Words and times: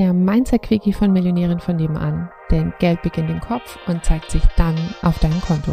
der 0.00 0.14
Mindset-Quickie 0.14 0.94
von 0.94 1.12
Millionären 1.12 1.60
von 1.60 1.76
nebenan. 1.76 2.30
Denn 2.50 2.72
Geld 2.78 3.02
beginnt 3.02 3.28
im 3.28 3.40
Kopf 3.40 3.76
und 3.86 4.02
zeigt 4.02 4.30
sich 4.30 4.42
dann 4.56 4.74
auf 5.02 5.18
deinem 5.18 5.42
Konto. 5.42 5.72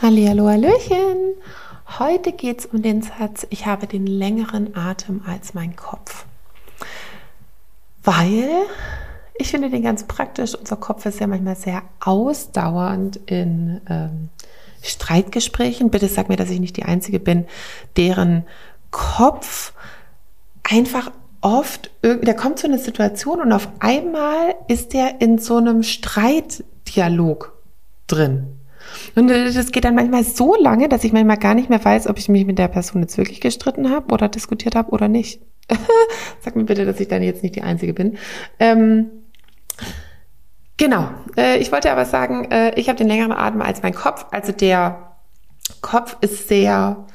Hallo, 0.00 0.48
Hallöchen! 0.48 1.34
Heute 1.98 2.30
geht 2.30 2.60
es 2.60 2.66
um 2.66 2.80
den 2.80 3.02
Satz, 3.02 3.48
ich 3.50 3.66
habe 3.66 3.88
den 3.88 4.06
längeren 4.06 4.76
Atem 4.76 5.22
als 5.26 5.54
mein 5.54 5.74
Kopf. 5.74 6.24
Weil 8.04 8.48
ich 9.34 9.48
finde 9.48 9.68
den 9.68 9.82
ganz 9.82 10.04
praktisch. 10.04 10.54
Unser 10.54 10.76
Kopf 10.76 11.04
ist 11.04 11.18
ja 11.18 11.26
manchmal 11.26 11.56
sehr 11.56 11.82
ausdauernd 11.98 13.16
in 13.26 13.80
ähm, 13.90 14.28
Streitgesprächen. 14.82 15.90
Bitte 15.90 16.06
sag 16.06 16.28
mir, 16.28 16.36
dass 16.36 16.50
ich 16.50 16.60
nicht 16.60 16.76
die 16.76 16.84
Einzige 16.84 17.18
bin, 17.18 17.44
deren 17.96 18.44
Kopf 18.92 19.72
einfach 20.62 21.10
oft, 21.42 21.90
da 22.00 22.32
kommt 22.32 22.58
so 22.58 22.66
eine 22.66 22.78
Situation 22.78 23.40
und 23.40 23.52
auf 23.52 23.68
einmal 23.80 24.54
ist 24.68 24.94
der 24.94 25.20
in 25.20 25.38
so 25.38 25.56
einem 25.56 25.82
Streitdialog 25.82 27.52
drin. 28.06 28.58
Und 29.14 29.28
das 29.28 29.72
geht 29.72 29.84
dann 29.84 29.94
manchmal 29.94 30.24
so 30.24 30.54
lange, 30.56 30.88
dass 30.88 31.04
ich 31.04 31.12
manchmal 31.12 31.36
gar 31.36 31.54
nicht 31.54 31.70
mehr 31.70 31.84
weiß, 31.84 32.06
ob 32.08 32.18
ich 32.18 32.28
mich 32.28 32.46
mit 32.46 32.58
der 32.58 32.68
Person 32.68 33.02
jetzt 33.02 33.16
wirklich 33.18 33.40
gestritten 33.40 33.90
habe 33.90 34.12
oder 34.12 34.28
diskutiert 34.28 34.74
habe 34.74 34.90
oder 34.90 35.08
nicht. 35.08 35.40
Sag 36.40 36.56
mir 36.56 36.64
bitte, 36.64 36.84
dass 36.84 37.00
ich 37.00 37.08
dann 37.08 37.22
jetzt 37.22 37.42
nicht 37.42 37.56
die 37.56 37.62
Einzige 37.62 37.94
bin. 37.94 38.18
Ähm, 38.58 39.10
genau. 40.76 41.08
Äh, 41.36 41.58
ich 41.58 41.72
wollte 41.72 41.92
aber 41.92 42.04
sagen, 42.04 42.50
äh, 42.50 42.78
ich 42.78 42.88
habe 42.88 42.98
den 42.98 43.08
längeren 43.08 43.32
Atem 43.32 43.62
als 43.62 43.82
mein 43.82 43.94
Kopf. 43.94 44.26
Also 44.30 44.52
der 44.52 45.16
Kopf 45.80 46.16
ist 46.20 46.48
sehr 46.48 47.06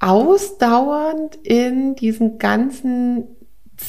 ausdauernd 0.00 1.36
in 1.36 1.94
diesen 1.94 2.38
ganzen 2.38 3.28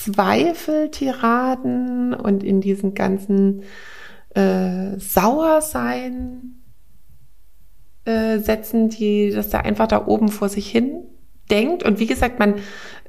Zweifeltiraden 0.04 2.13
und 2.13 2.44
in 2.44 2.62
diesen 2.62 2.94
ganzen 2.94 3.63
äh, 4.34 4.97
Sauersein 4.97 6.64
äh, 8.06 8.39
Sätzen, 8.39 8.89
die 8.89 9.31
das 9.31 9.50
da 9.50 9.59
einfach 9.59 9.88
da 9.88 10.08
oben 10.08 10.30
vor 10.30 10.50
sich 10.50 10.69
hin 10.69 11.03
denkt. 11.50 11.84
Und 11.84 12.00
wie 12.00 12.08
gesagt, 12.08 12.39
man, 12.39 12.56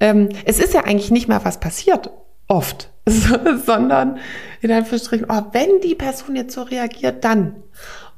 ähm, 0.00 0.28
es 0.44 0.58
ist 0.58 0.74
ja 0.74 0.84
eigentlich 0.84 1.10
nicht 1.10 1.28
mehr 1.28 1.44
was 1.44 1.60
passiert, 1.60 2.10
oft, 2.48 2.90
sondern 3.66 4.18
in 4.60 4.70
Anführungsstrichen, 4.70 5.26
oh, 5.28 5.42
wenn 5.52 5.80
die 5.82 5.94
Person 5.94 6.36
jetzt 6.36 6.54
so 6.54 6.62
reagiert, 6.62 7.24
dann. 7.24 7.56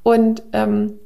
Und 0.02 0.42
ähm, 0.52 0.98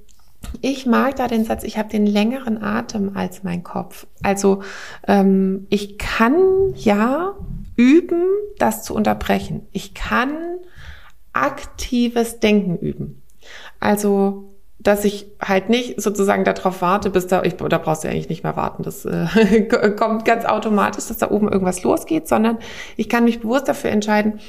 ich 0.60 0.86
mag 0.86 1.16
da 1.16 1.28
den 1.28 1.44
Satz, 1.44 1.64
ich 1.64 1.78
habe 1.78 1.88
den 1.88 2.06
längeren 2.06 2.62
Atem 2.62 3.16
als 3.16 3.42
mein 3.42 3.62
Kopf. 3.62 4.06
Also 4.22 4.62
ähm, 5.06 5.66
ich 5.70 5.98
kann 5.98 6.72
ja 6.74 7.34
üben, 7.82 8.22
das 8.58 8.84
zu 8.84 8.94
unterbrechen. 8.94 9.66
Ich 9.72 9.92
kann 9.92 10.36
aktives 11.32 12.38
Denken 12.38 12.76
üben. 12.76 13.22
Also 13.80 14.48
dass 14.78 15.04
ich 15.04 15.26
halt 15.40 15.68
nicht 15.68 16.00
sozusagen 16.00 16.44
darauf 16.44 16.82
warte, 16.82 17.10
bis 17.10 17.28
da, 17.28 17.42
ich, 17.44 17.54
da 17.54 17.78
brauchst 17.78 18.02
du 18.02 18.08
eigentlich 18.08 18.28
nicht 18.28 18.42
mehr 18.42 18.56
warten, 18.56 18.82
das 18.82 19.04
äh, 19.04 19.62
kommt 19.96 20.24
ganz 20.24 20.44
automatisch, 20.44 21.06
dass 21.06 21.18
da 21.18 21.30
oben 21.30 21.48
irgendwas 21.48 21.84
losgeht, 21.84 22.26
sondern 22.26 22.58
ich 22.96 23.08
kann 23.08 23.22
mich 23.24 23.40
bewusst 23.40 23.68
dafür 23.68 23.90
entscheiden, 23.90 24.40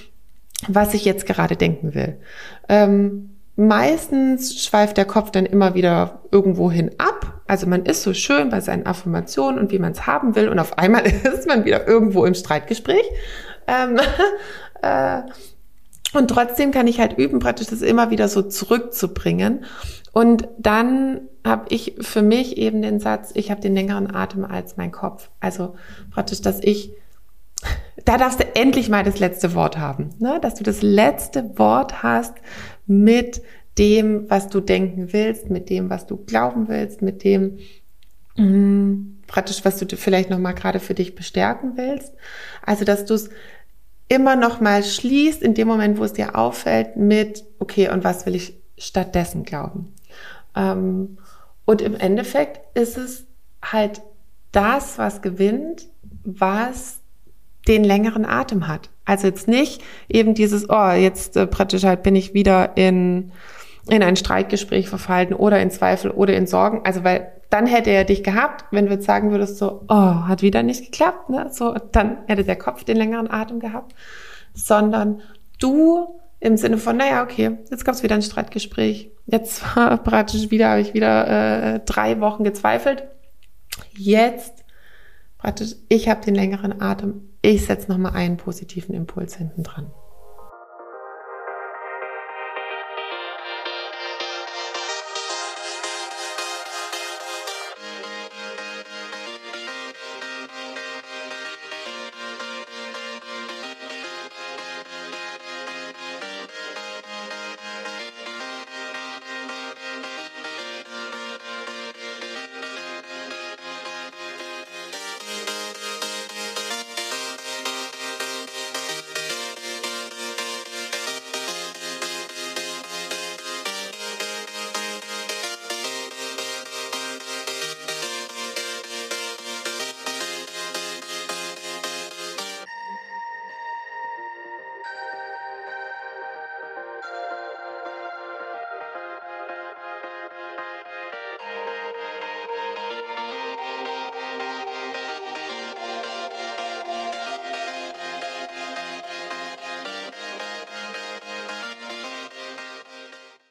was 0.67 0.95
ich 0.95 1.05
jetzt 1.05 1.27
gerade 1.27 1.55
denken 1.55 1.93
will. 1.93 2.17
Ähm, 2.67 3.35
meistens 3.55 4.63
schweift 4.63 4.97
der 4.97 5.05
Kopf 5.05 5.29
dann 5.29 5.45
immer 5.45 5.75
wieder 5.75 6.21
irgendwohin 6.31 6.91
ab. 6.97 7.32
Also 7.53 7.67
man 7.67 7.85
ist 7.85 8.01
so 8.01 8.15
schön 8.15 8.49
bei 8.49 8.61
seinen 8.61 8.87
Affirmationen 8.87 9.59
und 9.59 9.71
wie 9.71 9.77
man 9.77 9.91
es 9.91 10.07
haben 10.07 10.35
will 10.35 10.49
und 10.49 10.57
auf 10.57 10.79
einmal 10.79 11.05
ist 11.05 11.47
man 11.47 11.65
wieder 11.65 11.87
irgendwo 11.87 12.25
im 12.25 12.33
Streitgespräch. 12.33 13.03
Ähm, 13.67 13.99
äh, 14.81 15.21
und 16.17 16.29
trotzdem 16.29 16.71
kann 16.71 16.87
ich 16.87 16.99
halt 16.99 17.15
üben, 17.19 17.37
praktisch 17.37 17.67
das 17.67 17.83
immer 17.83 18.09
wieder 18.09 18.27
so 18.27 18.41
zurückzubringen. 18.41 19.65
Und 20.13 20.47
dann 20.57 21.29
habe 21.45 21.65
ich 21.69 21.93
für 22.01 22.23
mich 22.23 22.57
eben 22.57 22.81
den 22.81 22.99
Satz, 22.99 23.29
ich 23.35 23.51
habe 23.51 23.61
den 23.61 23.75
längeren 23.75 24.15
Atem 24.15 24.45
als 24.45 24.75
mein 24.77 24.91
Kopf. 24.91 25.29
Also 25.39 25.75
praktisch, 26.09 26.41
dass 26.41 26.59
ich, 26.59 26.91
da 28.03 28.17
darfst 28.17 28.39
du 28.39 28.55
endlich 28.55 28.89
mal 28.89 29.03
das 29.03 29.19
letzte 29.19 29.53
Wort 29.53 29.77
haben, 29.77 30.09
ne? 30.17 30.39
dass 30.41 30.55
du 30.55 30.63
das 30.63 30.81
letzte 30.81 31.55
Wort 31.59 32.01
hast 32.01 32.33
mit 32.87 33.43
dem, 33.77 34.29
was 34.29 34.49
du 34.49 34.59
denken 34.59 35.13
willst, 35.13 35.49
mit 35.49 35.69
dem, 35.69 35.89
was 35.89 36.05
du 36.05 36.17
glauben 36.17 36.67
willst, 36.67 37.01
mit 37.01 37.23
dem, 37.23 37.57
mh, 38.35 38.97
praktisch, 39.27 39.65
was 39.65 39.77
du 39.77 39.97
vielleicht 39.97 40.29
nochmal 40.29 40.53
gerade 40.53 40.79
für 40.79 40.93
dich 40.93 41.15
bestärken 41.15 41.73
willst. 41.75 42.13
Also, 42.65 42.85
dass 42.85 43.05
du 43.05 43.15
es 43.15 43.29
immer 44.07 44.35
noch 44.35 44.61
mal 44.61 44.83
schließt 44.83 45.41
in 45.41 45.53
dem 45.53 45.67
Moment, 45.67 45.97
wo 45.97 46.03
es 46.03 46.13
dir 46.13 46.35
auffällt, 46.35 46.97
mit, 46.97 47.43
okay, 47.59 47.89
und 47.89 48.03
was 48.03 48.25
will 48.25 48.35
ich 48.35 48.55
stattdessen 48.77 49.43
glauben? 49.43 49.93
Ähm, 50.55 51.17
und 51.65 51.81
im 51.81 51.95
Endeffekt 51.95 52.77
ist 52.77 52.97
es 52.97 53.25
halt 53.63 54.01
das, 54.51 54.97
was 54.97 55.21
gewinnt, 55.21 55.87
was 56.23 56.99
den 57.67 57.83
längeren 57.83 58.25
Atem 58.25 58.67
hat. 58.67 58.89
Also 59.05 59.27
jetzt 59.27 59.47
nicht 59.47 59.81
eben 60.09 60.33
dieses, 60.33 60.69
oh, 60.69 60.91
jetzt 60.91 61.37
äh, 61.37 61.47
praktisch 61.47 61.83
halt 61.83 62.03
bin 62.03 62.15
ich 62.15 62.33
wieder 62.33 62.77
in, 62.77 63.31
in 63.89 64.03
ein 64.03 64.15
Streitgespräch 64.15 64.89
verfallen 64.89 65.33
oder 65.33 65.61
in 65.61 65.71
Zweifel 65.71 66.11
oder 66.11 66.35
in 66.35 66.47
Sorgen. 66.47 66.81
Also 66.85 67.03
weil 67.03 67.31
dann 67.49 67.67
hätte 67.67 67.91
er 67.91 68.03
dich 68.03 68.23
gehabt, 68.23 68.65
wenn 68.71 68.87
du 68.87 68.93
jetzt 68.93 69.05
sagen 69.05 69.29
würdest 69.29 69.57
so, 69.57 69.83
oh, 69.87 69.93
hat 69.93 70.41
wieder 70.41 70.63
nicht 70.63 70.85
geklappt, 70.85 71.29
ne? 71.29 71.49
So, 71.51 71.75
dann 71.91 72.17
hätte 72.25 72.43
der 72.43 72.55
Kopf 72.55 72.83
den 72.83 72.97
längeren 72.97 73.29
Atem 73.29 73.59
gehabt, 73.59 73.93
sondern 74.55 75.21
du 75.59 76.19
im 76.39 76.57
Sinne 76.57 76.77
von, 76.77 76.97
naja, 76.97 77.21
okay, 77.23 77.57
jetzt 77.69 77.85
gab 77.85 77.93
es 77.93 78.01
wieder 78.01 78.15
ein 78.15 78.23
Streitgespräch. 78.23 79.11
Jetzt 79.27 79.75
war 79.75 79.97
praktisch 80.03 80.49
wieder, 80.49 80.69
habe 80.69 80.81
ich 80.81 80.95
wieder 80.95 81.75
äh, 81.75 81.79
drei 81.85 82.19
Wochen 82.21 82.43
gezweifelt. 82.43 83.03
Jetzt 83.95 84.65
praktisch, 85.37 85.75
ich 85.89 86.09
habe 86.09 86.25
den 86.25 86.35
längeren 86.35 86.81
Atem. 86.81 87.29
Ich 87.43 87.65
setze 87.65 87.91
nochmal 87.91 88.13
einen 88.13 88.37
positiven 88.37 88.95
Impuls 88.95 89.35
hinten 89.35 89.61
dran. 89.61 89.91